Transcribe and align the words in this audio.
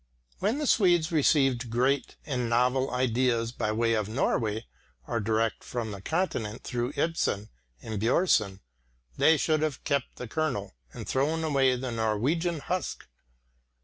When 0.39 0.57
the 0.57 0.65
Swedes 0.65 1.11
received 1.11 1.69
great 1.69 2.15
and 2.25 2.49
novel 2.49 2.89
ideas 2.89 3.51
by 3.51 3.71
way 3.71 3.93
of 3.93 4.09
Norway 4.09 4.65
or 5.05 5.19
direct 5.19 5.63
from 5.63 5.91
the 5.91 6.01
Continent 6.01 6.63
through 6.63 6.93
Ibsen 6.95 7.49
and 7.83 8.01
Björnson, 8.01 8.61
they 9.17 9.37
should 9.37 9.61
have 9.61 9.83
kept 9.83 10.15
the 10.15 10.27
kernel 10.27 10.73
and 10.91 11.07
thrown 11.07 11.43
away 11.43 11.75
the 11.75 11.91
Norwegian 11.91 12.61
husk. 12.61 13.05